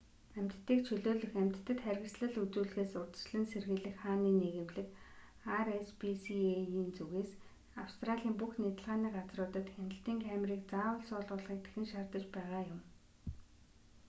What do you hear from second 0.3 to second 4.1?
амьтдыг чөлөөлөх амьтдад харгислал үзүүлэхээс урьдчилан сэргийлэх